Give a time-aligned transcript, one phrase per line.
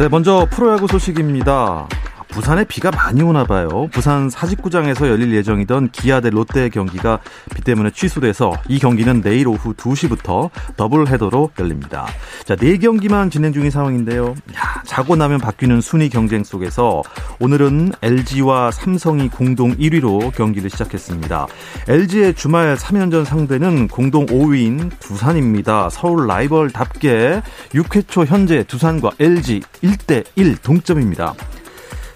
[0.00, 1.86] 네, 먼저 프로야구 소식입니다.
[2.30, 3.88] 부산에 비가 많이 오나 봐요.
[3.92, 7.18] 부산 사직구장에서 열릴 예정이던 기아 대 롯데 경기가
[7.54, 12.06] 비 때문에 취소돼서 이 경기는 내일 오후 2시부터 더블 헤더로 열립니다.
[12.44, 14.34] 자, 네 경기만 진행 중인 상황인데요.
[14.56, 17.02] 야, 자고 나면 바뀌는 순위 경쟁 속에서
[17.40, 21.46] 오늘은 LG와 삼성이 공동 1위로 경기를 시작했습니다.
[21.88, 25.90] LG의 주말 3연전 상대는 공동 5위인 두산입니다.
[25.90, 27.42] 서울 라이벌답게
[27.74, 31.34] 6회 초 현재 두산과 LG 1대1 동점입니다.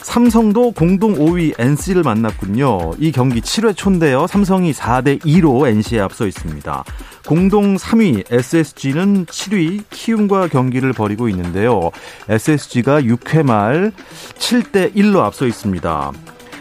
[0.05, 2.93] 삼성도 공동 5위 NC를 만났군요.
[2.99, 4.27] 이 경기 7회 초인데요.
[4.27, 6.85] 삼성이 4대 2로 NC에 앞서 있습니다.
[7.27, 11.91] 공동 3위 SSG는 7위 키움과 경기를 벌이고 있는데요.
[12.29, 13.93] SSG가 6회 말
[14.39, 16.13] 7대 1로 앞서 있습니다.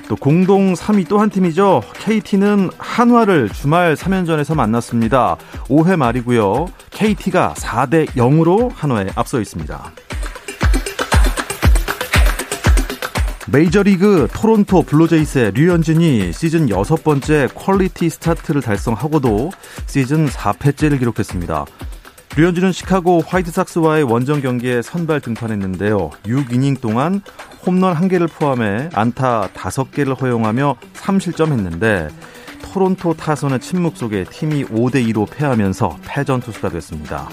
[0.07, 1.83] 또 공동 3위 또 한 팀이죠.
[1.99, 5.35] KT는 한화를 주말 3연전에서 만났습니다.
[5.67, 6.67] 5회 말이고요.
[6.91, 9.91] KT가 4대 0으로 한화에 앞서 있습니다.
[13.51, 19.51] 메이저리그 토론토 블루제이스의 류현진이 시즌 여섯 번째 퀄리티 스타트를 달성하고도
[19.85, 21.65] 시즌 4패째를 기록했습니다.
[22.37, 26.11] 류현진은 시카고 화이트삭스와의 원정 경기에 선발 등판했는데요.
[26.25, 27.21] 6이닝 동안
[27.65, 32.09] 홈런 1개를 포함해 안타 5개를 허용하며 3실점했는데
[32.61, 37.29] 토론토 타선의 침묵 속에 팀이 5대2로 패하면서 패전 투수가 됐습니다.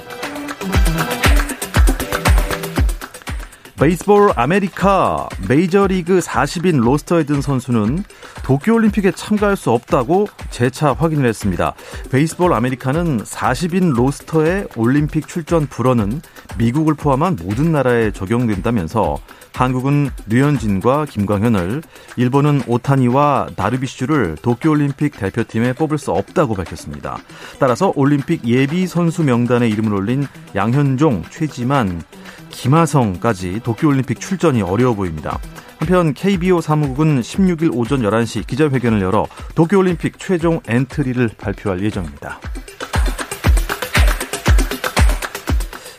[3.81, 8.05] 베이스볼 아메리카 메이저리그 40인 로스터에 든 선수는
[8.45, 11.73] 도쿄올림픽에 참가할 수 없다고 재차 확인을 했습니다.
[12.11, 16.21] 베이스볼 아메리카는 40인 로스터의 올림픽 출전 불허는
[16.59, 19.19] 미국을 포함한 모든 나라에 적용된다면서
[19.55, 21.83] 한국은 류현진과 김광현을,
[22.17, 27.19] 일본은 오타니와 다르비슈를 도쿄올림픽 대표팀에 뽑을 수 없다고 밝혔습니다.
[27.59, 32.03] 따라서 올림픽 예비 선수 명단에 이름을 올린 양현종, 최지만,
[32.51, 35.39] 김하성까지 도쿄올림픽 출전이 어려워 보입니다.
[35.79, 42.39] 한편 KBO 사무국은 16일 오전 11시 기자회견을 열어 도쿄올림픽 최종 엔트리를 발표할 예정입니다.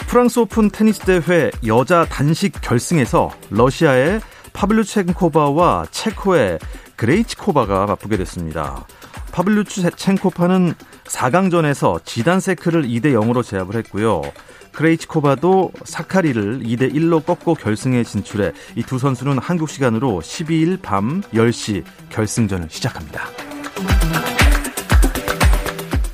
[0.07, 4.19] 프랑스 오픈 테니스 대회 여자 단식 결승에서 러시아의
[4.53, 6.59] 파블류첸코바와 체코의
[6.97, 8.85] 크레이치코바가 맞붙게 됐습니다.
[9.31, 10.73] 파블류첸코바는
[11.05, 14.21] 4강전에서 지단세크를 2대 0으로 제압을 했고요.
[14.71, 21.83] 크레이치코바도 사카리를 2대 1로 꺾고 결승에 진출해 이 두 선수는 한국 시간으로 12일 밤 10시
[22.09, 23.21] 결승전을 시작합니다.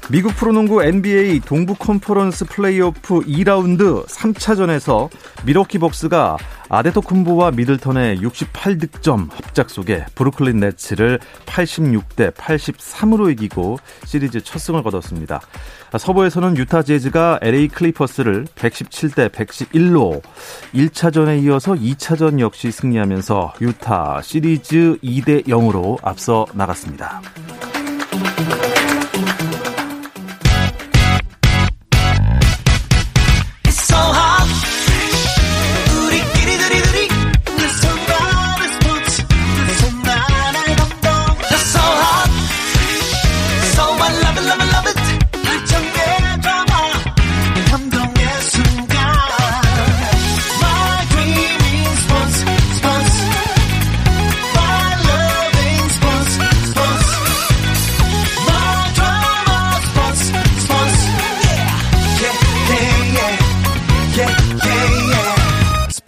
[0.10, 5.10] 미국 프로농구 NBA 동부 컨퍼런스 플레이오프 2라운드 3차전에서
[5.46, 6.38] 밀워키 벅스가
[6.70, 15.42] 아데토쿤보와 미들턴의 68득점 합작 속에 브루클린 네츠를 86대 83으로 이기고 시리즈 첫 승을 거뒀습니다.
[15.98, 20.22] 서부에서는 유타 재즈가 LA 클리퍼스를 117대 111로
[20.74, 27.22] 1차전에 이어서 2차전 역시 승리하면서 유타 시리즈 2대 0으로 앞서 나갔습니다.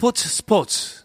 [0.00, 1.04] 스포츠 스포츠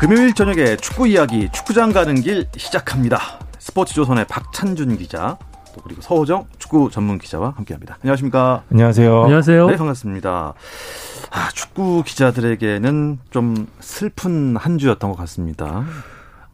[0.00, 3.20] 금요일 저녁에 축구 이야기 축구장 가는 길 시작합니다.
[3.60, 5.38] 스포츠 조선의 박찬준 기자
[5.76, 7.98] 또 그리고 서호정 축구 전문 기자와 함께합니다.
[8.02, 8.64] 안녕하십니까?
[8.72, 9.22] 안녕하세요.
[9.22, 9.66] 안녕하세요.
[9.68, 10.54] 네 반갑습니다.
[11.30, 15.84] 아, 축구 기자들에게는 좀 슬픈 한 주였던 것 같습니다.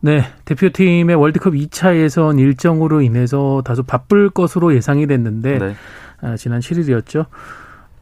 [0.03, 5.75] 네, 대표팀의 월드컵 2차 예선 일정으로 인해서 다소 바쁠 것으로 예상이 됐는데 네.
[6.23, 7.27] 아, 지난 7일이었죠.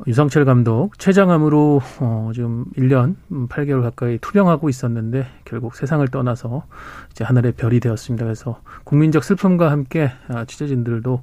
[0.06, 3.16] 유상철 감독 최장암으로 어 지금 1년
[3.48, 6.62] 8개월 가까이 투병하고 있었는데 결국 세상을 떠나서
[7.10, 8.24] 이제 하늘의 별이 되었습니다.
[8.24, 11.22] 그래서 국민적 슬픔과 함께 아, 취재진들도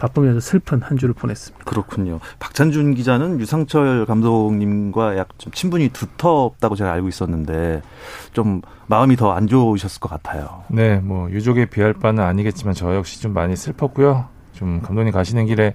[0.00, 1.64] 바쁘면서 슬픈 한 주를 보냈습니다.
[1.64, 2.18] 그렇군요.
[2.40, 7.82] 박찬준 기자는 유상철 감독님과 약 좀 친분이 두텁다고 제가 알고 있었는데
[8.32, 10.64] 좀 마음이 더 안 좋으셨을 것 같아요.
[10.68, 14.26] 네, 뭐 유족에 비할 바는 아니겠지만 저 역시 좀 많이 슬펐고요.
[14.54, 15.74] 좀 감독님 가시는 길에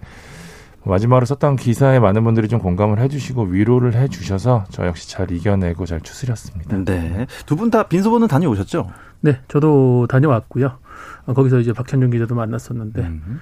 [0.85, 6.01] 마지막으로 썼던 기사에 많은 분들이 좀 공감을 해주시고 위로를 해주셔서 저 역시 잘 이겨내고 잘
[6.01, 6.77] 추스렸습니다.
[6.83, 7.25] 네.
[7.45, 8.89] 두 분 다 빈소본은 다녀오셨죠?
[9.21, 10.77] 네, 저도 다녀왔고요.
[11.25, 13.39] 어, 거기서 이제 박찬준 기자도 만났었는데, 음.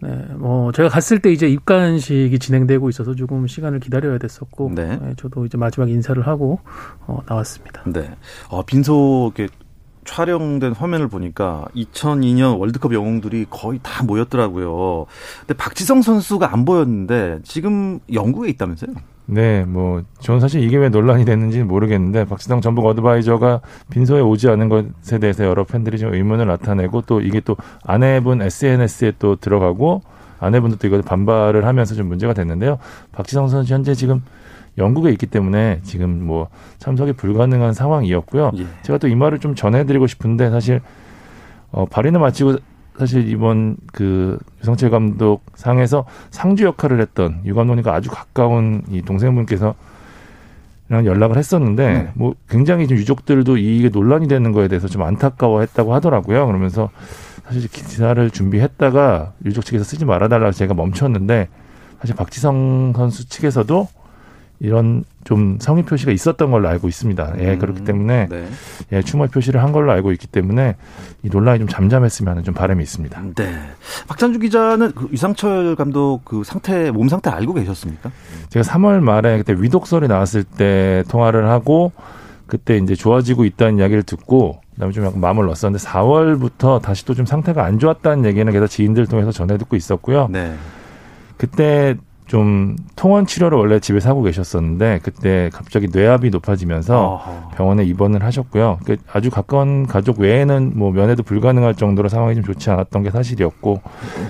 [0.00, 4.96] 네, 뭐 제가 갔을 때 이제 입관식이 진행되고 있어서 조금 시간을 기다려야 됐었고, 네.
[5.00, 6.58] 네, 저도 이제 마지막 인사를 하고
[7.06, 7.84] 어, 나왔습니다.
[7.86, 8.10] 네.
[8.48, 9.30] 어, 빈소
[10.04, 15.06] 촬영된 화면을 보니까 2002년 월드컵 영웅들이 거의 다 모였더라고요.
[15.40, 18.92] 근데 박지성 선수가 안 보였는데 지금 영국에 있다면서요?
[19.26, 23.60] 네, 뭐 저는 사실 이게 왜 논란이 됐는지 모르겠는데 박지성 전북 어드바이저가
[23.90, 29.12] 빈소에 오지 않은 것에 대해서 여러 팬들이 좀 의문을 나타내고 또 이게 또 아내분 SNS에
[29.18, 30.02] 또 들어가고
[30.40, 32.78] 아내분도 또 이걸 반발을 하면서 좀 문제가 됐는데요.
[33.12, 34.22] 박지성 선수 현재 지금
[34.78, 36.48] 영국에 있기 때문에 지금 뭐
[36.78, 38.52] 참석이 불가능한 상황이었고요.
[38.56, 38.66] 예.
[38.82, 40.80] 제가 또 이 말을 좀 전해드리고 싶은데 사실
[41.70, 42.56] 어, 발인을 마치고
[42.98, 49.74] 사실 이번 그 유성철 감독 상에서 상주 역할을 했던 유 감독님과 아주 가까운 이 동생분께서
[50.88, 52.10] 랑 연락을 했었는데 네.
[52.14, 56.46] 뭐 굉장히 좀 유족들도 이게 논란이 되는 거에 대해서 좀 안타까워했다고 하더라고요.
[56.46, 56.90] 그러면서
[57.46, 61.48] 사실 기사를 준비했다가 유족 측에서 쓰지 말아달라고 제가 멈췄는데
[62.00, 63.88] 사실 박지성 선수 측에서도
[64.62, 67.34] 이런 좀 성의 표시가 있었던 걸로 알고 있습니다.
[67.40, 68.46] 예, 음, 그렇기 때문에 네.
[68.92, 70.76] 예, 추모 표시를 한 걸로 알고 있기 때문에
[71.24, 73.22] 이 논란이 좀 잠잠했으면 하는 좀 바람이 있습니다.
[73.34, 73.60] 네.
[74.06, 78.12] 박찬주 기자는 그 유상철 감독 그 상태 몸 상태 알고 계셨습니까?
[78.50, 81.90] 제가 3월 말에 그때 위독설이 나왔을 때 통화를 하고
[82.46, 87.26] 그때 이제 좋아지고 있다는 이야기를 듣고 그다음에 좀 약간 마음을 넣었었는데 4월부터 다시 또 좀
[87.26, 90.28] 상태가 안 좋았다는 얘기는 계속 지인들 통해서 전해 듣고 있었고요.
[90.30, 90.54] 네.
[91.36, 91.96] 그때
[92.32, 97.50] 좀 통원 치료를 원래 집에서 하고 계셨었는데 그때 갑자기 뇌압이 높아지면서 어허.
[97.56, 98.78] 병원에 입원을 하셨고요.
[98.86, 103.82] 그 아주 가까운 가족 외에는 뭐 면회도 불가능할 정도로 상황이 좀 좋지 않았던 게 사실이었고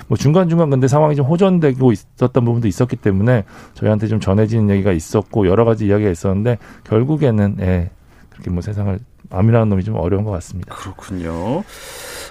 [0.08, 3.44] 뭐 중간 중간 근데 상황이 좀 호전되고 있었던 부분도 있었기 때문에
[3.74, 7.90] 저희한테 좀 전해지는 얘기가 있었고 여러 가지 이야기가 있었는데 결국에는 예
[8.30, 8.98] 그렇게 뭐 세상을
[9.30, 10.74] 암이라는 놈이 좀 어려운 것 같습니다.
[10.74, 11.62] 그렇군요.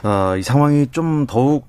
[0.03, 1.65] 아, 이 상황이 좀 더욱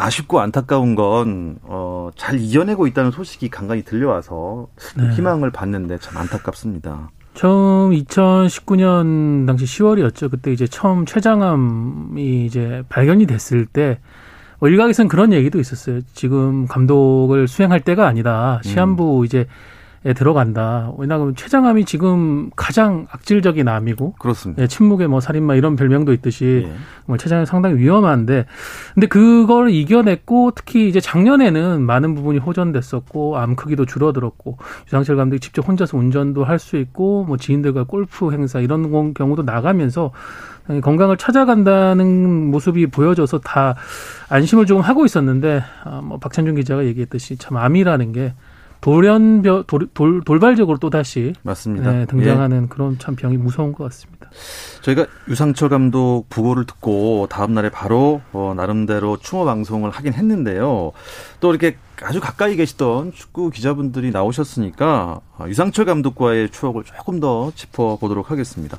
[0.00, 5.10] 아쉽고 안타까운 건, 어, 잘 이겨내고 있다는 소식이 간간히 들려와서 네.
[5.10, 7.10] 희망을 봤는데 참 안타깝습니다.
[7.34, 10.30] 처음 2019년 당시 10월이었죠.
[10.30, 13.98] 그때 이제 처음 췌장암이 이제 발견이 됐을 때,
[14.58, 16.00] 뭐 일각에서는 그런 얘기도 있었어요.
[16.14, 18.60] 지금 감독을 수행할 때가 아니다.
[18.62, 19.46] 시한부 이제 에
[20.14, 20.92] 들어간다.
[20.96, 24.62] 왜냐하면 췌장암이 지금 가장 악질적인 암이고, 그렇습니다.
[24.62, 27.16] 예, 침묵의 뭐 살인마 이런 별명도 있듯이 예.
[27.18, 28.46] 췌장암이 상당히 위험한데,
[28.94, 34.56] 근데 그걸 이겨냈고 특히 이제 작년에는 많은 부분이 호전됐었고 암 크기도 줄어들었고
[34.86, 39.42] 유상철 감독이 직접 혼자서 운전도 할 수 있고 뭐 지인들과 골프 행사 이런 공- 경우도
[39.42, 40.12] 나가면서
[40.82, 43.74] 건강을 찾아간다는 모습이 보여져서 다
[44.28, 48.34] 안심을 조금 하고 있었는데 아, 뭐 박찬준 기자가 얘기했듯이 참 암이라는 게
[48.80, 51.92] 돌연변 돌, 돌, 돌발적으로 또 다시 맞습니다.
[51.92, 52.06] 네, 예.
[52.06, 54.30] 등장하는 그런 참 병이 무서운 것 같습니다.
[54.82, 60.92] 저희가 유상철 감독 부고를 듣고 다음 날에 바로 어, 나름대로 추모 방송을 하긴 했는데요.
[61.40, 68.30] 또 이렇게 아주 가까이 계시던 축구 기자분들이 나오셨으니까 어, 유상철 감독과의 추억을 조금 더 짚어보도록
[68.30, 68.78] 하겠습니다.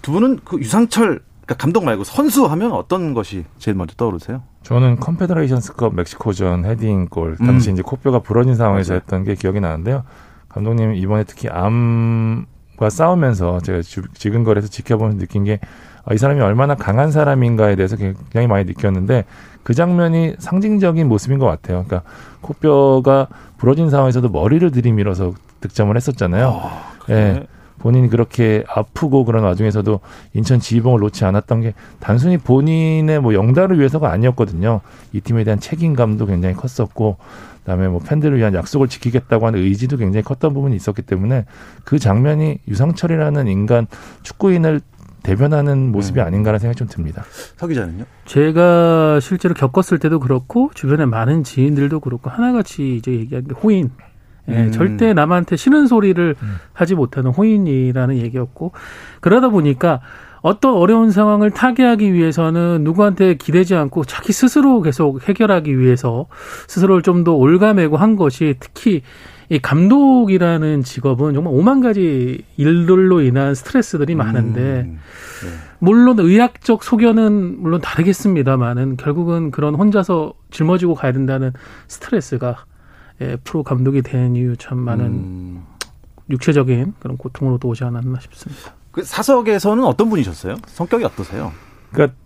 [0.00, 4.42] 두 분은 그 유상철 그러니까 감독 말고 선수 하면 어떤 것이 제일 먼저 떠오르세요?
[4.62, 7.74] 저는 컨페더레이션스컵 멕시코전 헤딩골 당시 음.
[7.74, 9.00] 이제 코뼈가 부러진 상황에서 맞아요.
[9.00, 10.04] 했던 게 기억이 나는데요.
[10.48, 15.60] 감독님 이번에 특히 암과 싸우면서 제가 주- 지근거리에서 지켜보면서 느낀 게
[16.06, 19.24] 아, 이 사람이 얼마나 강한 사람인가에 대해서 굉장히 많이 느꼈는데
[19.62, 21.84] 그 장면이 상징적인 모습인 것 같아요.
[21.86, 22.02] 그러니까
[22.42, 26.60] 코뼈가 부러진 상황에서도 머리를 들이밀어서 득점을 했었잖아요.
[27.10, 27.46] 예.
[27.84, 30.00] 본인이 그렇게 아프고 그런 와중에서도
[30.32, 34.80] 인천 지휘봉을 놓지 않았던 게 단순히 본인의 뭐 영달을 위해서가 아니었거든요.
[35.12, 37.18] 이 팀에 대한 책임감도 굉장히 컸었고,
[37.58, 41.44] 그다음에 뭐 팬들을 위한 약속을 지키겠다고 하는 의지도 굉장히 컸던 부분이 있었기 때문에
[41.84, 43.86] 그 장면이 유상철이라는 인간
[44.22, 44.80] 축구인을
[45.22, 46.24] 대변하는 모습이 음.
[46.24, 47.24] 아닌가라는 생각이 좀 듭니다.
[47.56, 48.04] 서 기자는요?
[48.24, 53.90] 제가 실제로 겪었을 때도 그렇고 주변에 많은 지인들도 그렇고 하나같이 이제 얘기하는 게 호인.
[54.48, 54.72] 예, 음.
[54.72, 56.54] 절대 남한테 싫은 소리를 음.
[56.72, 58.72] 하지 못하는 호인이라는 얘기였고
[59.20, 60.00] 그러다 보니까
[60.42, 66.26] 어떤 어려운 상황을 타개하기 위해서는 누구한테 기대지 않고 자기 스스로 계속 해결하기 위해서
[66.68, 69.00] 스스로를 좀 더 올가매고 한 것이 특히
[69.48, 74.98] 이 감독이라는 직업은 정말 오만 가지 일들로 인한 스트레스들이 많은데 음,
[75.42, 75.48] 네.
[75.78, 81.52] 물론 의학적 소견은 물론 다르겠습니다만은 결국은 그런 혼자서 짊어지고 가야 된다는
[81.88, 82.73] 스트레스가 예,
[83.44, 85.64] 프로 감독이 된 이유 참 많은 음.
[86.30, 88.72] 육체적인 그런 고통으로도 오지 않았나 싶습니다.
[88.90, 90.56] 그 사석에서는 어떤 분이셨어요?
[90.66, 91.52] 성격이 어떠세요?
[91.92, 92.16] 그러니까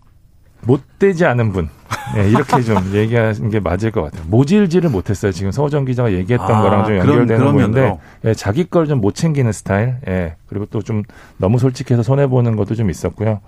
[0.62, 1.68] 못되지 않은 분.
[2.14, 4.22] 네, 이렇게 좀 얘기하는 게 맞을 것 같아요.
[4.28, 5.32] 모질지를 못했어요.
[5.32, 9.14] 지금 서호정 기자가 얘기했던 아, 거랑 좀 연결되는 그런, 부분인데 예, 자기 걸 좀 못
[9.14, 9.96] 챙기는 스타일.
[10.08, 11.02] 예, 그리고 또 좀
[11.36, 13.40] 너무 솔직해서 손해 보는 것도 좀 있었고요.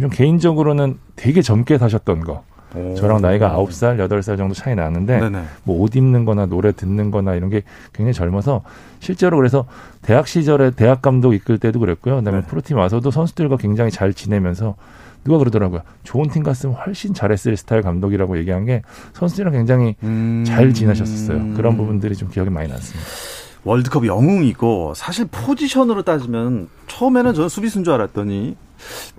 [0.00, 2.44] 좀 개인적으로는 되게 젊게 사셨던 거.
[2.74, 2.94] 오.
[2.96, 5.20] 저랑 나이가 아홉 살 여덟 살 정도 차이 나는데
[5.62, 7.62] 뭐 옷 입는 거나 노래 듣는 거나 이런 게
[7.92, 8.62] 굉장히 젊어서
[9.00, 9.66] 실제로 그래서
[10.02, 12.16] 대학 시절에 대학 감독 이끌 때도 그랬고요.
[12.16, 12.46] 그다음에 네.
[12.46, 14.76] 프로팀 와서도 선수들과 굉장히 잘 지내면서
[15.24, 15.82] 누가 그러더라고요.
[16.02, 18.82] 좋은 팀 갔으면 훨씬 잘했을 스타일 감독이라고 얘기한 게
[19.14, 20.44] 선수들이랑 굉장히 음...
[20.46, 21.54] 잘 지내셨었어요.
[21.54, 23.06] 그런 부분들이 좀 기억이 많이 났습니다.
[23.64, 28.56] 월드컵 영웅이고 사실 포지션으로 따지면 처음에는 저는 수비수인 줄 알았더니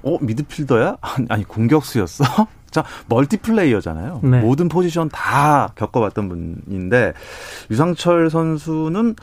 [0.03, 0.97] 어 미드필더야?
[1.29, 2.24] 아니 공격수였어?
[2.71, 4.19] 자 멀티플레이어잖아요.
[4.24, 4.41] 네.
[4.41, 7.13] 모든 포지션 다 겪어봤던 분인데
[7.71, 9.15] 유상철 선수는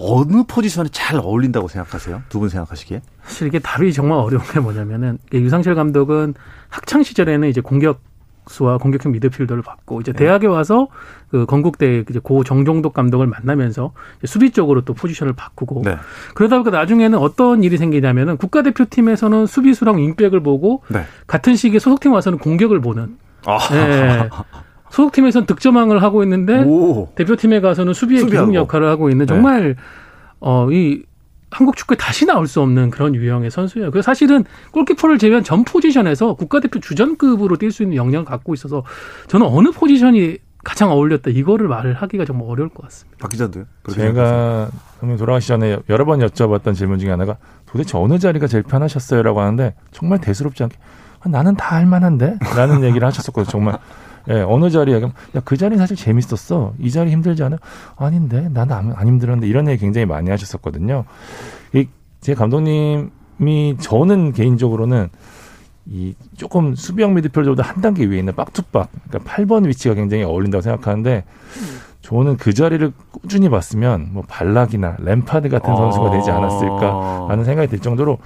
[0.00, 2.22] 어느 포지션에 잘 어울린다고 생각하세요?
[2.28, 3.02] 두 분 생각하시기에?
[3.24, 6.34] 사실 이게 답이 정말 어려운 게 뭐냐면은 유상철 감독은
[6.68, 8.00] 학창 시절에는 이제 공격
[8.48, 10.18] 수와 공격형 미드필더를 받고 이제 네.
[10.18, 10.88] 대학에 와서
[11.30, 13.92] 그 건국대 이제 고 정종덕 감독을 만나면서
[14.24, 15.96] 수비 쪽으로 또 포지션을 바꾸고 네.
[16.34, 21.02] 그러다 보니까 나중에는 어떤 일이 생기냐면은 국가대표팀에서는 수비수랑 윙백을 보고 네.
[21.26, 23.58] 같은 시기에 소속팀 와서는 공격을 보는 아.
[23.70, 24.28] 네.
[24.90, 27.08] 소속팀에서는 득점왕을 하고 있는데 오.
[27.14, 29.34] 대표팀에 가서는 수비의 기둥 역할을 하고 있는 네.
[29.34, 29.76] 정말
[30.40, 31.02] 어 이
[31.50, 33.90] 한국 축구에 다시 나올 수 없는 그런 유형의 선수예요.
[33.90, 38.84] 그래서 사실은 골키퍼를 제외한 전 포지션에서 국가대표 주전급으로 뛸 수 있는 역량을 갖고 있어서
[39.28, 43.16] 저는 어느 포지션이 가장 어울렸다 이거를 말을 하기가 정말 어려울 것 같습니다.
[43.20, 43.64] 박 기자도요?
[43.90, 44.68] 제가
[45.00, 47.36] 형님 돌아가시 전에 여러 번 여쭤봤던 질문 중에 하나가
[47.66, 50.76] 도대체 어느 자리가 제일 편하셨어요라고 하는데 정말 대수롭지 않게
[51.20, 53.50] 아, 나는 다 할 만한데 라는 얘기를 하셨었거든요.
[53.50, 53.78] 정말
[54.28, 56.74] 예, 어느 자리에 그럼 야, 그 자리 사실 재밌었어.
[56.78, 57.58] 이 자리 힘들지 않아?
[57.96, 61.04] 아닌데 나는 안, 안 힘들었는데 이런 얘기 굉장히 많이 하셨었거든요.
[61.74, 61.86] 이
[62.20, 65.08] 제 감독님이 저는 개인적으로는
[65.86, 71.24] 이 조금 수비형 미드필더보다 한 단계 위에 있는 박투박 그러니까 8번 위치가 굉장히 어울린다고 생각하는데
[72.02, 78.18] 저는 그 자리를 꾸준히 봤으면 뭐 발락이나 램파드 같은 선수가 되지 않았을까라는 생각이 들 정도로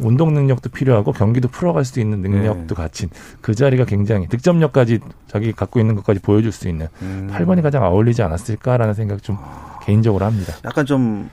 [0.00, 2.74] 운동 능력도 필요하고 경기도 풀어갈 수 있는 능력도 네.
[2.74, 3.08] 갖춘
[3.40, 7.30] 그 자리가 굉장히 득점력까지 자기 갖고 있는 것까지 보여줄 수 있는 음.
[7.32, 9.38] 8번이 가장 어울리지 않았을까라는 생각 좀
[9.82, 10.54] 개인적으로 합니다.
[10.64, 11.30] 약간 좀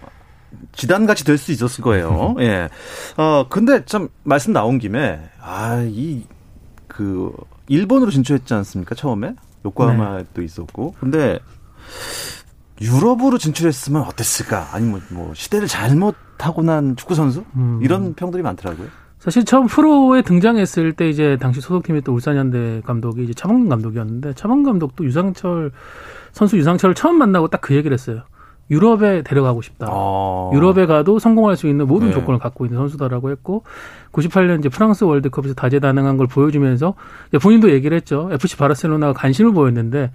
[0.73, 2.35] 지단 같이 될 수 있었을 거예요.
[2.41, 2.69] 예.
[3.17, 6.23] 어 근데 참 말씀 나온 김에 아 이
[6.87, 7.31] 그
[7.69, 10.43] 일본으로 진출했지 않습니까 처음에 요코하마도 네.
[10.43, 11.39] 있었고 근데
[12.81, 14.69] 유럽으로 진출했으면 어땠을까?
[14.73, 17.79] 아니면 뭐 시대를 잘못 타고난 축구 선수 음.
[17.83, 18.87] 이런 평들이 많더라고요.
[19.19, 24.63] 사실 처음 프로에 등장했을 때 이제 당시 소속팀이 또 울산현대 감독이 이제 차범근 감독이었는데 차범근
[24.63, 25.71] 감독도 유상철
[26.31, 28.23] 선수 유상철을 처음 만나고 딱 그 얘기를 했어요.
[28.71, 29.87] 유럽에 데려가고 싶다.
[29.89, 30.49] 아.
[30.53, 32.13] 유럽에 가도 성공할 수 있는 모든 네.
[32.13, 33.63] 조건을 갖고 있는 선수다라고 했고
[34.13, 36.95] 98년 이제 프랑스 월드컵에서 다재다능한 걸 보여주면서
[37.41, 38.29] 본인도 얘기를 했죠.
[38.31, 40.11] FC 바르셀로나가 관심을 보였는데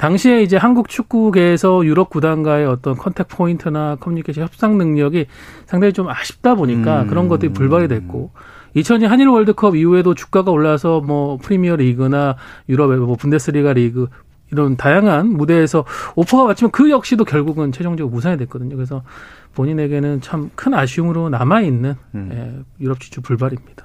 [0.00, 5.26] 당시에 이제 한국 축구계에서 유럽 구단과의 어떤 contact point나 커뮤니케이션 협상 능력이
[5.66, 7.06] 상당히 좀 아쉽다 보니까 음.
[7.06, 8.30] 그런 것들이 불발이 됐고
[8.74, 12.36] 2002 한일 월드컵 이후에도 주가가 올라서 뭐 프리미어 리그나
[12.70, 14.08] 유럽의 뭐 분데스리가 리그
[14.52, 15.84] 이런 다양한 무대에서
[16.16, 18.76] 오퍼가 왔지만 그 역시도 결국은 최종적으로 무산이 됐거든요.
[18.76, 19.02] 그래서
[19.54, 22.30] 본인에게는 참 큰 아쉬움으로 남아 있는 음.
[22.32, 23.84] 예, 유럽 진출 불발입니다.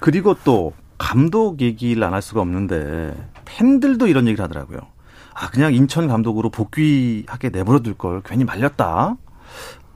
[0.00, 4.78] 그리고 또 감독 얘기를 안 할 수가 없는데 팬들도 이런 얘기를 하더라고요.
[5.34, 9.16] 아 그냥 인천 감독으로 복귀하게 내버려둘 걸 괜히 말렸다.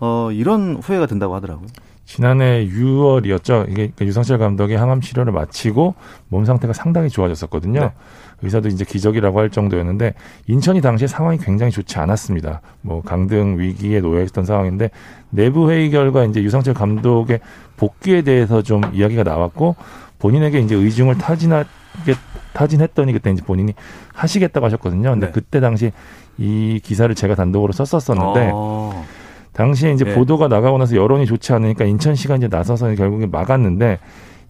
[0.01, 1.69] 어 이런 후회가 든다고 하더라고요.
[2.09, 3.71] 지난해 6월이었죠.
[3.71, 5.95] 이게 그 유상철 감독이 항암 치료를 마치고
[6.29, 7.81] 몸 상태가 상당히 좋아졌었거든요.
[7.81, 7.93] 네.
[8.41, 10.15] 의사도 이제 기적이라고 할 정도였는데
[10.47, 12.63] 인천이 당시에 상황이 굉장히 좋지 않았습니다.
[12.81, 14.91] 뭐 강등 위기에 놓여 있었던 상황인데
[15.29, 17.41] 내부 회의 결과 이제 유상철 감독의
[17.77, 19.77] 복귀에 대해서 좀 이야기가 나왔고
[20.19, 22.15] 본인에게 이제 의중을 타진하게
[22.55, 23.75] 타진했더니 그때 이제 본인이
[24.15, 25.11] 하시겠다고 하셨거든요.
[25.11, 25.33] 근데 네.
[25.33, 25.93] 그때 당시
[26.39, 29.05] 이 기사를 제가 단독으로 썼었었는데 아.
[29.59, 30.15] 당시에 이제 네.
[30.15, 33.99] 보도가 나가고 나서 여론이 좋지 않으니까 인천시가 이제 나서서 결국에 막았는데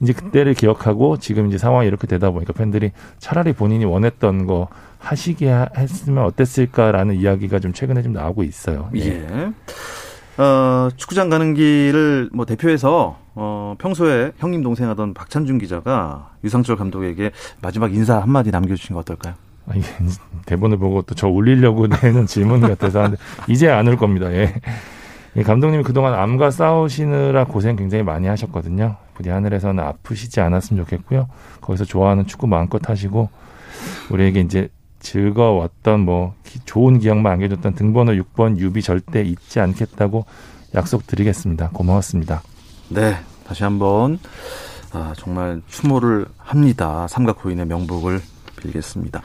[0.00, 5.50] 이제 그때를 기억하고 지금 이제 상황이 이렇게 되다 보니까 팬들이 차라리 본인이 원했던 거 하시게
[5.78, 8.90] 했으면 어땠을까라는 이야기가 좀 최근에 좀 나오고 있어요.
[8.96, 9.00] 예.
[9.06, 10.42] 예.
[10.42, 17.30] 어, 축구장 가는 길을 뭐 대표해서 어, 평소에 형님 동생 하던 박찬준 기자가 유상철 감독에게
[17.62, 19.34] 마지막 인사 한마디 남겨주신 거 어떨까요?
[19.66, 19.86] 아, 이게
[20.44, 23.16] 대본을 보고 또 저 올리려고 내는 질문 같아서 하는데
[23.48, 24.30] 이제 안 올 겁니다.
[24.32, 24.54] 예.
[25.42, 28.96] 감독님이 그동안 암과 싸우시느라 고생 굉장히 많이 하셨거든요.
[29.14, 31.28] 부디 하늘에서는 아프시지 않았으면 좋겠고요.
[31.60, 33.28] 거기서 좋아하는 축구 마음껏 하시고
[34.10, 34.68] 우리에게 이제
[35.00, 40.24] 즐거웠던 뭐 좋은 기억만 안겨줬던 등번호 6번 유비 절대 잊지 않겠다고
[40.74, 41.70] 약속드리겠습니다.
[41.72, 42.42] 고마웠습니다.
[42.88, 43.16] 네,
[43.46, 44.18] 다시 한번
[44.92, 47.06] 아, 정말 추모를 합니다.
[47.08, 48.20] 삼각코인의 명복을
[48.56, 49.22] 빌겠습니다.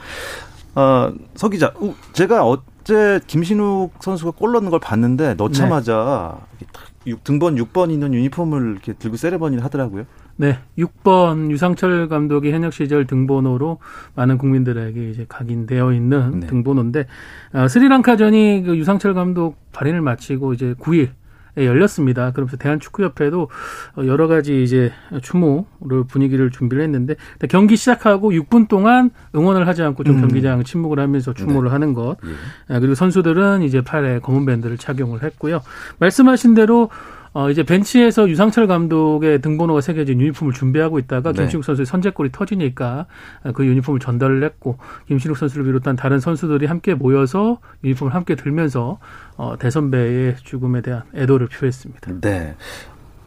[0.74, 1.72] 아, 서 기자,
[2.12, 7.14] 제가 어 제 김신욱 선수가 골 넣는 걸 봤는데 넣자마자 네.
[7.24, 10.04] 등번 6번 있는 유니폼을 이렇게 들고 세레머니를 하더라고요.
[10.36, 13.78] 네, 6번 유상철 감독이 현역 시절 등번호로
[14.14, 16.46] 많은 국민들에게 이제 각인되어 있는 네.
[16.46, 17.06] 등번호인데
[17.52, 21.12] 어, 스리랑카전이 그 유상철 감독 발인을 마치고 이제 9일 에
[21.56, 22.32] 열렸습니다.
[22.32, 23.48] 그러면서 대한축구협회도
[23.96, 24.92] 어, 여러 가지 이제
[25.22, 27.14] 추모를 분위기를 준비를 했는데
[27.48, 30.20] 경기 시작하고 6분 동안 응원을 하지 않고 좀 음.
[30.22, 31.72] 경기장 침묵을 하면서 추모를 네.
[31.72, 32.16] 하는 것.
[32.24, 32.74] 예.
[32.74, 35.62] 아, 그리고 선수들은 이제 팔에 검은 밴드를 착용을 했고요.
[35.98, 36.90] 말씀하신 대로
[37.34, 41.42] 어, 이제 벤치에서 유상철 감독의 등번호가 새겨진 유니폼을 준비하고 있다가 네.
[41.42, 43.06] 김신욱 선수의 선제골이 터지니까
[43.54, 49.00] 그 유니폼을 전달을 했고 김신욱 선수를 비롯한 다른 선수들이 함께 모여서 유니폼을 함께 들면서
[49.36, 52.20] 어, 대선배의 죽음에 대한 애도를 표했습니다.
[52.20, 52.54] 네.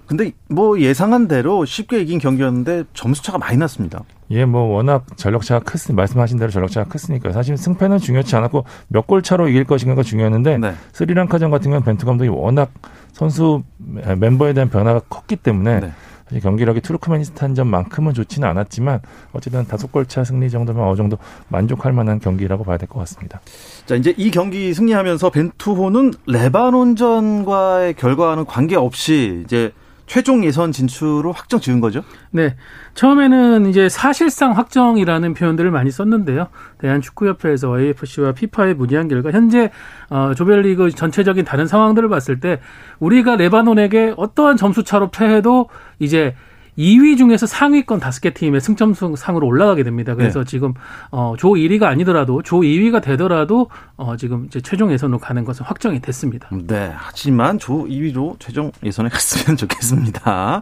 [0.08, 4.04] 근데 뭐 예상한 대로 쉽게 이긴 경기였는데 점수 차가 많이 났습니다.
[4.32, 9.22] 예, 뭐 워낙 전력차가 크으니 말씀하신 대로 전력차가 크으니까 사실 승패는 중요치 않았고 몇 골
[9.22, 10.74] 차로 이길 것인가가 중요했는데 네.
[10.94, 12.72] 스리랑카전 같은 경우는 벤투 감독이 워낙
[13.14, 15.92] 선수 멤버에 대한 변화가 컸기 때문에 네.
[16.26, 19.00] 사실 경기력이 투르크메니스탄전만큼은 좋지는 않았지만
[19.32, 23.40] 어쨌든 다섯 골차 승리 정도면 어느 정도 만족할 만한 경기라고 봐야 될 것 같습니다.
[23.86, 29.72] 자 이제 이 경기 승리하면서 벤투호는 레바논전과의 결과와는 관계없이 이제
[30.08, 32.02] 최종 예선 진출로 확정 지은 거죠?
[32.32, 32.56] 네.
[32.94, 36.48] 처음에는 이제 사실상 확정이라는 표현들을 많이 썼는데요.
[36.80, 39.70] 대한축구협회에서 AFC와 피파에 문의한 결과 현재
[40.10, 42.62] 어, 조별리그 전체적인 다른 상황들을 봤을 때
[43.00, 46.36] 우리가 레바논에게 어떠한 점수 차로 패해도 이제
[46.78, 50.16] 2위 중에서 상위권 5개 팀의 승점 상으로 올라가게 됩니다.
[50.16, 50.46] 그래서 네.
[50.46, 50.74] 지금
[51.12, 56.00] 어, 조 1위가 아니더라도 조 2위가 되더라도 어, 지금 이제 최종 예선으로 가는 것은 확정이
[56.00, 56.50] 됐습니다.
[56.52, 56.92] 네.
[56.96, 60.62] 하지만 조 2위로 최종 예선에 갔으면 좋겠습니다.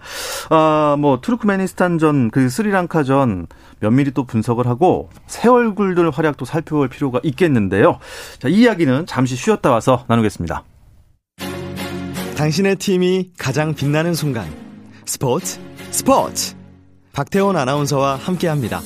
[0.50, 3.48] 아, 뭐 투르크메니스탄전 그 스리랑카전
[3.80, 8.00] 면밀히 또 분석을 하고 새 얼굴들 활약도 살펴볼 필요가 있겠는데요.
[8.40, 10.64] 자, 이 이야기는 잠시 쉬었다 와서 나누겠습니다.
[12.38, 14.46] 당신의 팀이 가장 빛나는 순간
[15.06, 15.60] 스포츠
[15.96, 16.56] 스포츠
[17.14, 18.82] 박태원 아나운서와 함께합니다.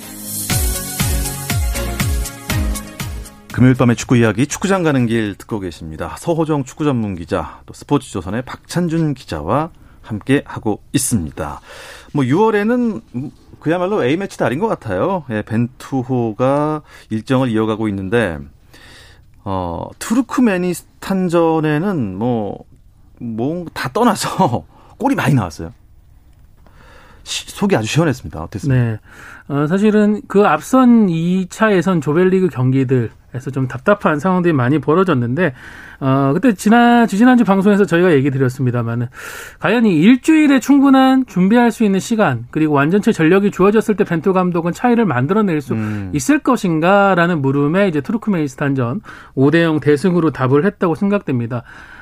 [3.52, 6.16] 금요일 밤의 축구 이야기 축구장 가는 길 듣고 계십니다.
[6.20, 9.72] 서호정 축구 전문 기자 또 스포츠 조선의 박찬준 기자와
[10.04, 11.62] 함께 하고 있습니다.
[12.14, 13.02] 뭐 6월에는
[13.60, 15.24] 그야말로 A 매치 달인 것 같아요.
[15.32, 18.38] 예, 벤투호가 일정을 이어가고 있는데
[19.44, 22.66] 어 투르크메니스탄전에는 뭐
[23.20, 24.64] 뭐 다 떠나서
[25.00, 25.74] 골이 많이 나왔어요.
[27.30, 28.42] 속이 아주 시원했습니다.
[28.42, 28.84] 어땠습니까?
[28.84, 29.00] 네.
[29.48, 35.54] 어, 사실은 그 앞선 2차 예선 조별리그 경기들 에서 좀 답답한 상황들이 많이 벌어졌는데,
[36.00, 39.06] 어, 그때 지난, 지지난주 방송에서 저희가 얘기 드렸습니다만은,
[39.60, 44.74] 과연 이 일주일에 충분한 준비할 수 있는 시간, 그리고 완전체 전력이 주어졌을 때 벤투 감독은
[44.74, 46.10] 차이를 만들어낼 수 음.
[46.12, 49.02] 있을 것인가라는 물음에 이제 투르크메니스탄전
[49.36, 51.62] 5대0 대승으로 답을 했다고 생각됩니다.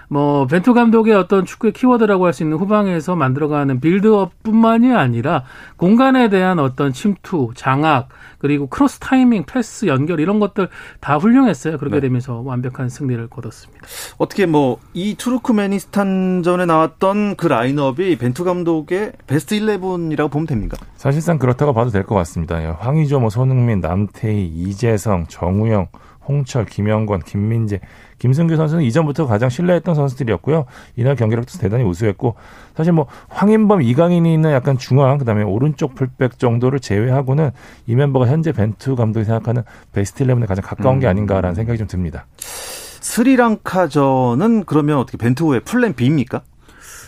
[0.10, 5.43] 뭐 벤투 감독의 어떤 축구의 키워드라고 할 수 있는 후방에서 만들어가는 빌드업뿐만이 아니라
[5.76, 10.70] 공간에 대한 어떤 침투, 장악, 그리고 크로스 타이밍, 패스 연결 이런 것들
[11.02, 11.78] 다 훌륭했어요.
[11.78, 12.02] 그렇게 네.
[12.02, 13.86] 되면서 완벽한 승리를 거뒀습니다.
[14.17, 20.78] 어떻게 뭐 이 투르크메니스탄전에 나왔던 그 라인업이 벤투 감독의 베스트 11이라고 보면 됩니까?
[20.96, 22.62] 사실상 그렇다고 봐도 될 것 같습니다.
[22.63, 25.88] 예, 황의조, 뭐 손흥민, 남태희, 이재성, 정우영,
[26.28, 27.80] 홍철, 김영권, 김민재
[28.19, 30.65] 김승규 선수는 이전부터 가장 신뢰했던 선수들이었고요.
[30.95, 32.36] 이날 경기력도 대단히 우수했고
[32.75, 37.51] 사실 뭐 황인범, 이강인이 있는 약간 중앙 그다음에 오른쪽 풀백 정도를 제외하고는
[37.86, 41.10] 이 멤버가 현재 벤투 감독이 생각하는 베스트 11에 가장 가까운 게 음.
[41.10, 42.25] 아닌가라는 생각이 좀 듭니다.
[42.39, 46.41] 스리랑카전은 그러면 어떻게 벤투의 플랜 B입니까?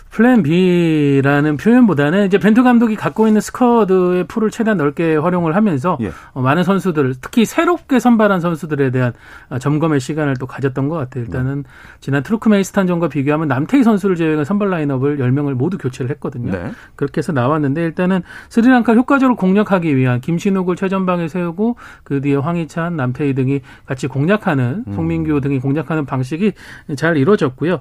[0.09, 6.11] 플랜 B라는 표현보다는 이제 벤투 감독이 갖고 있는 스쿼드의 풀을 최대한 넓게 활용을 하면서 예.
[6.33, 9.13] 어, 많은 선수들 특히 새롭게 선발한 선수들에 대한
[9.49, 11.23] 어, 점검의 시간을 또 가졌던 것 같아요.
[11.23, 11.69] 일단은 네.
[11.99, 16.51] 지난 트루크메이스탄전과 비교하면 남태희 선수를 제외한 선발 라인업을 10명을 모두 교체를 했거든요.
[16.51, 16.71] 네.
[16.95, 23.35] 그렇게 해서 나왔는데 일단은 스리랑카 효과적으로 공략하기 위한 김신욱을 최전방에 세우고 그 뒤에 황희찬, 남태희
[23.35, 24.93] 등이 같이 공략하는 음.
[24.93, 26.53] 송민규 등이 공략하는 방식이
[26.97, 27.79] 잘 이루어졌고요.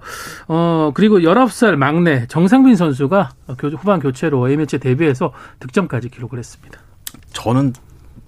[0.49, 3.31] 어 그리고 19살 막내 정상빈 선수가
[3.79, 6.81] 후반 교체로 A매치 데뷔해서 득점까지 기록을 했습니다.
[7.33, 7.73] 저는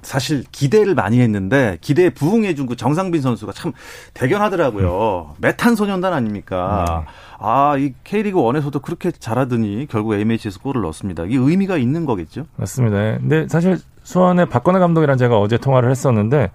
[0.03, 3.73] 사실 기대를 많이 했는데 기대에 부응해준 그 정상빈 선수가 참
[4.15, 5.31] 대견하더라고요.
[5.31, 5.35] 음.
[5.39, 7.05] 메탄 소년단 아닙니까?
[7.07, 7.13] 네.
[7.39, 11.25] 아, 이 K리그 1에서도 그렇게 잘하더니 결국 MH에서 골을 넣었습니다.
[11.25, 12.47] 이 의미가 있는 거겠죠?
[12.57, 13.19] 맞습니다.
[13.19, 16.51] 근데 사실 수원의 박건하 감독이랑 제가 어제 통화를 했었는데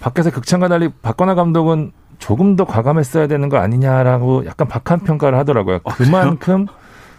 [0.00, 5.80] 밖에서 극찬과 달리 박건하 감독은 조금 더 과감했어야 되는 거 아니냐라고 약간 박한 평가를 하더라고요.
[5.84, 6.66] 아, 그만큼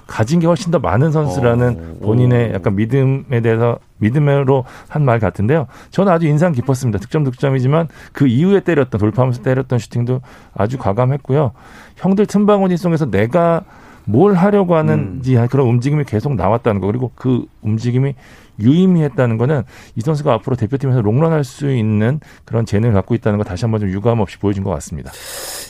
[0.07, 5.67] 가진 게 훨씬 더 많은 선수라는 어, 본인의 약간 믿음에 대해서 믿음으로 한 말 같은데요.
[5.89, 6.99] 저는 아주 인상 깊었습니다.
[6.99, 10.21] 득점 득점이지만 그 이후에 때렸던 돌파하면서 때렸던 슈팅도
[10.55, 11.51] 아주 과감했고요.
[11.97, 13.61] 형들 틈바구니 속에서 내가
[14.05, 15.47] 뭘 하려고 하는지 음.
[15.49, 18.15] 그런 움직임이 계속 나왔다는 거 그리고 그 움직임이
[18.59, 19.63] 유의미했다는 거는
[19.95, 23.89] 이 선수가 앞으로 대표팀에서 롱런할 수 있는 그런 재능을 갖고 있다는 거 다시 한번 좀
[23.89, 25.11] 유감 없이 보여준 것 같습니다.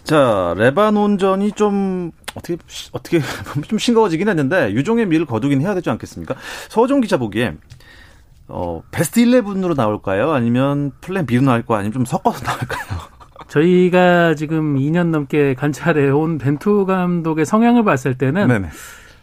[0.04, 2.58] 자 레바논전이 좀 어떻게
[2.92, 3.22] 어떻게
[3.68, 6.36] 좀 싱거워지긴 했는데 유종의 미를 거두긴 해야 되지 않겠습니까?
[6.70, 7.56] 서호정 기자 보기에
[8.48, 10.32] 어 베스트 11으로 나올까요?
[10.32, 11.80] 아니면 플랜 B로 나올까요?
[11.80, 13.21] 아니면 좀 섞어서 나올까요?
[13.52, 18.70] 저희가 지금 2년 넘게 관찰해 온 벤투 감독의 성향을 봤을 때는 네네.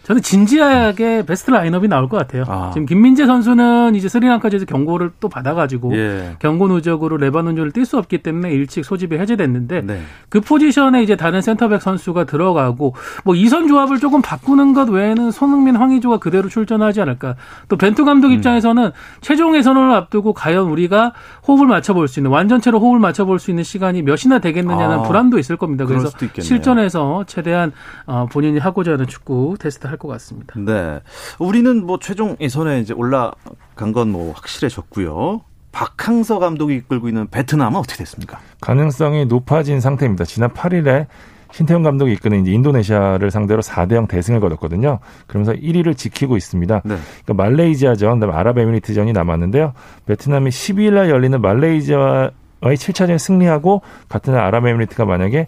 [0.08, 2.44] 저는 진지하게 베스트 라인업이 나올 것 같아요.
[2.48, 2.70] 아.
[2.72, 6.36] 지금 김민재 선수는 이제 스리랑카에서 경고를 또 받아가지고 예.
[6.38, 10.00] 경고 누적으로 레바논전을 뛸 수 없기 때문에 일찍 소집이 해제됐는데 네.
[10.30, 12.94] 그 포지션에 이제 다른 센터백 선수가 들어가고
[13.24, 17.36] 뭐 이선 조합을 조금 바꾸는 것 외에는 손흥민, 황의조가 그대로 출전하지 않을까.
[17.68, 18.32] 또 벤투 감독 음.
[18.32, 18.92] 입장에서는 음.
[19.20, 21.12] 최종 예선을 앞두고 과연 우리가
[21.46, 25.02] 호흡을 맞춰볼 수 있는 완전체로 호흡을 맞춰볼 수 있는 시간이 몇이나 되겠느냐는 아.
[25.02, 25.84] 불안도 있을 겁니다.
[25.84, 27.72] 그래서 실전에서 최대한
[28.06, 30.54] 어, 본인이 하고자 하는 축구 테스트 할것 같습니다.
[30.58, 31.00] 네.
[31.38, 35.42] 우리는 뭐 최종 예선에 이제 올라간 건 뭐 확실해졌고요.
[35.72, 38.38] 박항서 감독이 이끌고 있는 베트남은 어떻게 됐습니까?
[38.60, 40.24] 가능성이 높아진 상태입니다.
[40.24, 41.06] 지난 8일에
[41.52, 44.98] 신태용 감독이 이끄는 이제 인도네시아를 상대로 4대 0 대승을 거뒀거든요.
[45.26, 46.82] 그러면서 1위를 지키고 있습니다.
[46.84, 46.96] 네.
[47.24, 49.72] 그러니까 말레이시아전, 그다음에 아랍에미리트전이 남았는데요.
[50.06, 52.30] 베트남이 12일 날 열리는 말레이시아와의
[52.62, 55.46] 7차전에 승리하고 같은 날 아랍에미리트가 만약에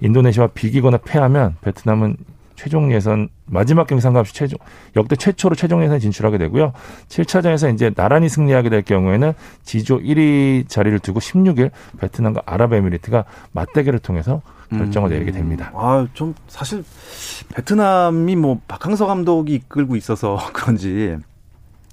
[0.00, 2.16] 인도네시아와 비기거나 패하면 베트남은
[2.56, 4.58] 최종 예선 마지막 경기 상관없이 최종
[4.96, 6.72] 역대 최초로 최종 예선에 진출하게 되고요.
[7.08, 9.32] 7차전에서 이제 나란히 승리하게 될 경우에는
[9.64, 15.12] 지조 1위 자리를 두고 16일 베트남과 아랍에미리트가 맞대결을 통해서 결정을 음.
[15.12, 15.70] 내리게 됩니다.
[15.74, 16.82] 아, 좀 사실
[17.54, 21.16] 베트남이 뭐 박항서 감독이 이끌고 있어서 그런지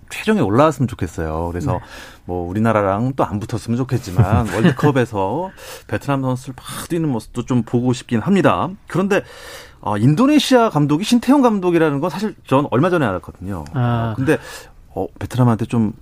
[0.10, 1.50] 최종에 올라왔으면 좋겠어요.
[1.52, 1.80] 그래서 네.
[2.26, 5.52] 뭐 우리나라랑 또 안 붙었으면 좋겠지만 월드컵에서
[5.88, 8.70] 베트남 선수를 막 뛰는 모습도 좀 보고 싶긴 합니다.
[8.88, 9.22] 그런데
[9.82, 13.66] 어, 인도네시아 감독이 신태용 감독이라는 건 사실 전 얼마 전에 알았거든요.
[13.74, 14.14] 아.
[14.16, 14.38] 근데
[14.90, 15.94] 어, 베트남한테 좀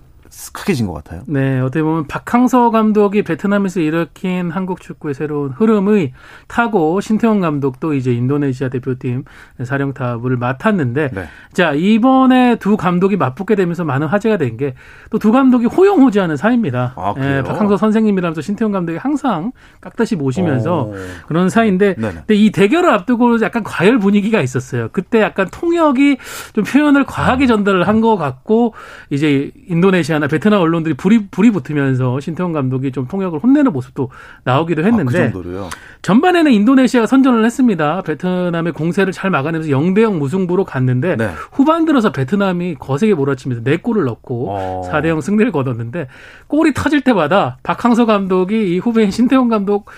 [0.52, 1.22] 크게 진 것 같아요.
[1.26, 6.12] 네, 어떻게 보면 박항서 감독이 베트남에서 일으킨 한국 축구의 새로운 흐름의
[6.46, 9.24] 타고 신태용 감독도 이제 인도네시아 대표팀
[9.62, 11.24] 사령탑을 맡았는데, 네.
[11.52, 14.74] 자 이번에 두 감독이 맞붙게 되면서 많은 화제가 된 게
[15.10, 16.94] 또 두 감독이 호용호지하는 사이입니다.
[16.96, 20.94] 아, 네, 박항서 선생님이라면서 신태용 감독이 항상 깍다시 모시면서 오.
[21.26, 24.88] 그런 사이인데, 근데 이 대결을 앞두고 약간 과열 분위기가 있었어요.
[24.92, 26.16] 그때 약간 통역이
[26.54, 28.74] 좀 표현을 과하게 전달을 한 것 같고
[29.10, 34.10] 이제 인도네시아 나 베트남 언론들이 불이 불이 붙으면서 신태용 감독이 좀 통역을 혼내는 모습도
[34.44, 35.68] 나오기도 했는데 아, 그
[36.02, 38.02] 전반에는 인도네시아가 선전을 했습니다.
[38.02, 41.30] 베트남의 공세를 잘 막아내면서 0대 0 무승부로 갔는데 네.
[41.52, 44.90] 후반 들어서 베트남이 거세게 몰아치면서 4골을 넣고 어.
[44.92, 46.08] 4대 0 승리를 거뒀는데
[46.46, 49.90] 골이 터질 때마다 박항서 감독이 이 후배인 신태용 감독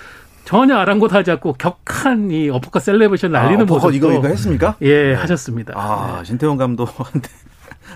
[0.44, 4.74] 전혀 아랑곳하지 않고 격한 이 어퍼컷 celebration 날리는 아, 모습 이거 이거 했습니까?
[4.80, 5.14] 예, 네.
[5.14, 5.74] 하셨습니다.
[5.76, 6.24] 아, 네.
[6.24, 7.28] 신태용 감독한테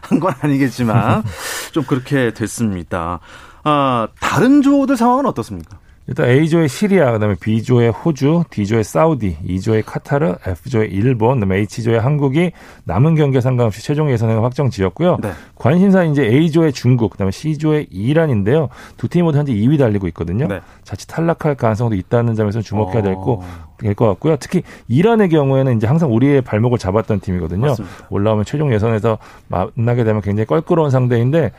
[0.03, 1.23] 한 건 아니겠지만
[1.73, 3.21] 좀 그렇게 됐습니다.
[3.65, 5.79] 아, 다른 조들 상황은 어떻습니까?
[6.07, 12.53] 일단 A조의 시리아, 그다음에 B조의 호주, D조의 사우디, E조의 카타르, F조의 일본, 그다음에 H조의 한국이
[12.85, 15.17] 남은 경기에 상관없이 최종 예선을 확정 지었고요.
[15.23, 15.33] 네.
[15.55, 18.69] 관심사 이제 A조의 중국, 그다음에 C조의 이란인데요.
[18.99, 20.47] 두팀 모두 현재 2위 달리고 있거든요.
[20.47, 20.61] 네.
[20.83, 23.74] 자칫 탈락할 가능성도 있다는 점에서 주목해야 될거 어.
[23.85, 24.37] 될 것 같고요.
[24.41, 27.67] 특히 이란의 경우에는 이제 항상 우리의 발목을 잡았던 팀이거든요.
[27.67, 28.07] 맞습니다.
[28.11, 29.19] 올라오면 최종 예선에서
[29.49, 31.53] 만나게 되면 굉장히 껄끄러운 상대인데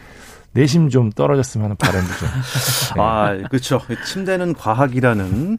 [0.54, 2.02] 내심 좀 떨어졌으면 하는.
[2.02, 2.28] 네.
[3.02, 3.82] 아, 그렇죠.
[4.06, 5.58] 침대는 과학이라는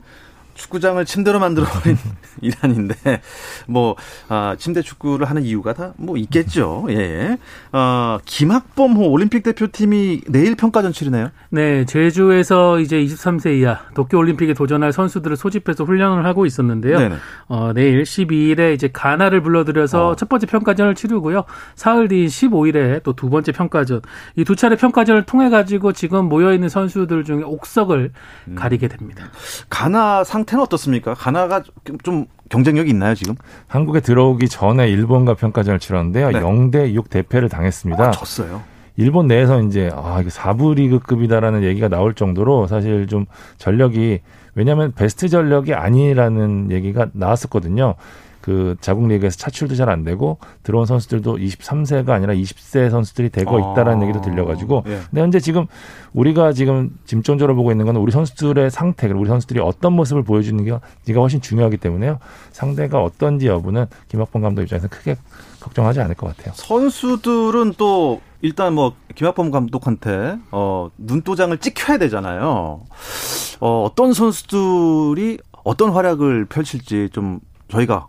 [0.56, 1.96] 축구장을 침대로 만들어버린
[2.42, 3.20] 이란인데
[3.68, 3.96] 뭐
[4.28, 6.86] 아, 침대 축구를 하는 이유가 다 뭐 있겠죠.
[6.90, 7.38] 예.
[7.72, 11.30] 어, 김학범호 올림픽 대표팀이 내일 평가전 치르네요.
[11.50, 16.98] 네, 제주에서 이제 23세 이하 도쿄 올림픽에 도전할 선수들을 소집해서 훈련을 하고 있었는데요.
[16.98, 17.16] 네네.
[17.48, 20.16] 어, 내일 12일에 이제 가나를 불러들여서 어.
[20.16, 21.44] 첫 번째 평가전을 치르고요.
[21.74, 24.02] 사흘 뒤인 15일에 또 두 번째 평가전.
[24.36, 28.12] 이 두 차례 평가전을 통해 가지고 지금 모여 있는 선수들 중에 옥석을
[28.48, 28.54] 음.
[28.54, 29.24] 가리게 됩니다.
[29.70, 31.12] 가나 상 상태는 어떻습니까?
[31.14, 31.62] 가나가
[32.02, 33.34] 좀 경쟁력이 있나요, 지금?
[33.66, 36.30] 한국에 들어오기 전에 일본과 평가전을 치렀는데요.
[36.30, 36.40] 네.
[36.40, 38.02] 0대 6 대패를 당했습니다.
[38.02, 38.62] 아, 졌어요.
[38.96, 43.26] 일본 내에서 이제 아 이게 4부 리그급이다라는 얘기가 나올 정도로 사실 좀
[43.58, 44.20] 전력이
[44.54, 47.96] 왜냐하면 베스트 전력이 아니라는 얘기가 나왔었거든요.
[48.46, 53.72] 그 자국 리그에서 차출도 잘 안 되고 들어온 선수들도 23세가 아니라 20세 선수들이 되고 아.
[53.72, 55.00] 있다라는 얘기도 들려가지고 예.
[55.10, 55.66] 근데 현재 지금
[56.12, 61.20] 우리가 지금 짐존적으로 보고 있는 건 우리 선수들의 상태 우리 선수들이 어떤 모습을 보여주는 게가
[61.20, 62.18] 훨씬 중요하기 때문에요
[62.52, 65.16] 상대가 어떤지 여부는 김학범 감독 입장에서 크게
[65.60, 66.54] 걱정하지 않을 것 같아요.
[66.54, 72.82] 선수들은 또 일단 뭐 김학범 감독한테 어 눈도장을 찍혀야 되잖아요.
[73.60, 78.08] 어 어떤 선수들이 어떤 활약을 펼칠지 좀 저희가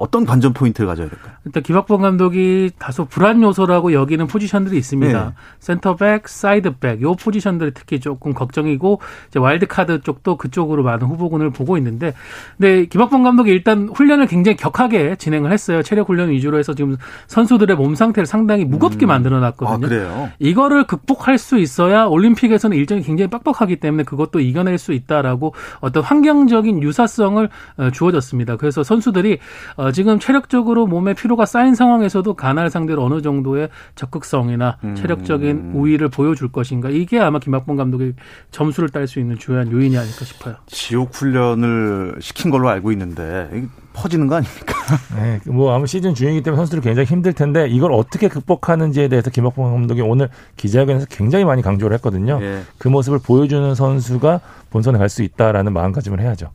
[0.00, 1.34] 어떤 관전 포인트를 가져야 될까요?
[1.44, 5.24] 일단 김학범 감독이 다소 불안 요소라고 여기는 포지션들이 있습니다.
[5.26, 5.34] 네.
[5.58, 11.76] 센터백, 사이드백 요 포지션들이 특히 조금 걱정이고 이제 와일드 카드 쪽도 그쪽으로 많은 후보군을 보고
[11.76, 12.14] 있는데
[12.56, 15.82] 근데 김학범 감독이 일단 훈련을 굉장히 격하게 진행을 했어요.
[15.82, 19.86] 체력 훈련 위주로 해서 지금 선수들의 몸 상태를 상당히 무겁게 만들어 아 놨거든요.
[19.86, 20.30] 그래요.
[20.38, 26.82] 이거를 극복할 수 있어야 올림픽에서는 일정이 굉장히 빡빡하기 때문에 그것도 이겨낼 수 있다라고 어떤 환경적인
[26.82, 28.56] 유사성을 어, 주어졌습니다.
[28.56, 29.38] 그래서 선수들이
[29.76, 34.94] 어, 지금 체력적으로 몸에 피로가 쌓인 상황에서도 가나를 상대로 어느 정도의 적극성이나 음.
[34.94, 38.14] 체력적인 우위를 보여줄 것인가 이게 아마 김학범 감독의
[38.50, 40.54] 점수를 딸 수 있는 주요한 요인이 아닐까 싶어요.
[40.66, 43.48] 지옥 훈련을 시킨 걸로 알고 있는데
[43.92, 44.74] 퍼지는 거 아닙니까?
[45.16, 49.72] 네, 뭐 아무 시즌 중이기 때문에 선수들이 굉장히 힘들 텐데 이걸 어떻게 극복하는지에 대해서 김학범
[49.72, 52.38] 감독이 오늘 기자회견에서 굉장히 많이 강조를 했거든요.
[52.40, 52.62] 예.
[52.78, 56.50] 그 모습을 보여주는 선수가 본선에 갈 수 있다라는 마음가짐을 해야죠.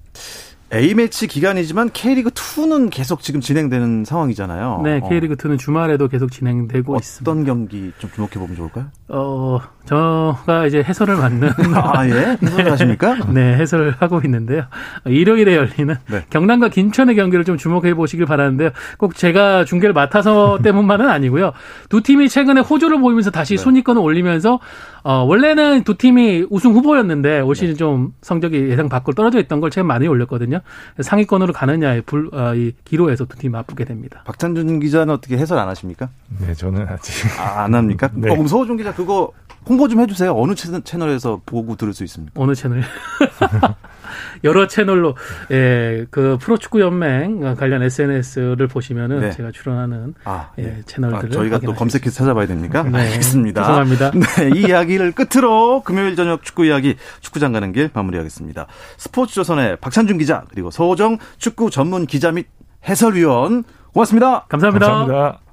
[0.74, 4.82] A매치 기간이지만 K리그 2는 계속 지금 진행되는 상황이잖아요.
[4.84, 7.32] 네, 어, K리그 2는 주말에도 계속 진행되고 있습니다.
[7.32, 8.86] 어떤 경기 좀 주목해 보면 좋을까요?
[9.10, 13.16] 어, 저가 이제 해설을 맡는 아 예, 해설 하십니까?
[13.32, 14.66] 네, 해설을 하고 있는데요.
[15.06, 16.26] 일요일에 열리는 네.
[16.32, 18.72] 경남과 김천의 경기를 좀 주목해 보시길 바라는데요.
[18.98, 21.54] 꼭 제가 중계를 맡아서 때문만은 아니고요.
[21.90, 23.64] 두 팀이 최근에 호조를 보이면서 다시 네.
[23.64, 24.60] 순위권을 올리면서
[25.08, 29.70] 어, 원래는 두 팀이 우승 후보였는데 올 시즌 좀 성적이 예상 밖으로 떨어져 있던 걸
[29.70, 30.62] 제가 많이 올렸거든요.
[31.00, 34.24] 상위권으로 가느냐의 불, 아, 이 기로에서 두 팀이 맞붙게 됩니다.
[34.26, 36.10] 박찬준 기자는 어떻게 해설 안 하십니까?
[36.42, 38.10] 네, 저는 아직 아, 안 합니까?
[38.18, 38.32] 네.
[38.32, 39.32] 어, 그럼 서호준 기자 그거
[39.68, 40.34] 홍보 좀 해주세요.
[40.38, 42.40] 어느 채- 채널에서 보고 들을 수 있습니까?
[42.42, 42.84] 어느 채널?
[44.44, 45.16] 여러 채널로
[45.52, 49.32] 예, 그 프로축구 연맹 관련 SNS를 보시면은 네.
[49.32, 52.84] 제가 출연하는 아, 예, 채널들을 아, 저희가 또 검색해서 찾아봐야 됩니까?
[52.84, 53.00] 네.
[53.00, 53.62] 알겠습니다.
[53.64, 54.12] 죄송합니다.
[54.38, 58.68] 네, 이 이야기를 끝으로 금요일 저녁 축구 이야기 축구장 가는 길 마무리하겠습니다.
[58.98, 62.48] 스포츠조선의 박찬준 기자 그리고 서호정 축구 전문 기자 및
[62.88, 64.46] 해설위원 고맙습니다.
[64.50, 64.86] 감사합니다.
[64.88, 65.45] 감사합니다.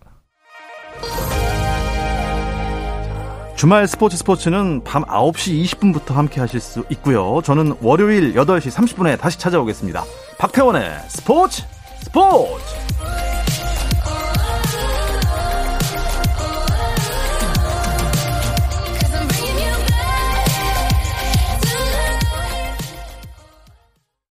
[3.63, 7.41] 주말 스포츠 스포츠는 밤 9시 20분부터 함께 하실 수 있고요.
[7.45, 10.03] 저는 월요일 8시 30분에 다시 찾아오겠습니다.
[10.37, 11.63] 박태원의 스포츠
[12.01, 12.65] 스포츠!